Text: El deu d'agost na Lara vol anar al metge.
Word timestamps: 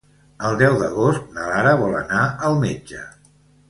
El 0.47 0.57
deu 0.61 0.77
d'agost 0.79 1.29
na 1.37 1.47
Lara 1.51 1.77
vol 1.85 1.95
anar 2.03 2.27
al 2.51 2.61
metge. 2.67 3.09